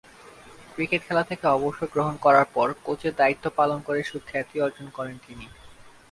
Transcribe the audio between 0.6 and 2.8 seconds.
cricket খেলা থেকে অবসর গ্রহণ করার পর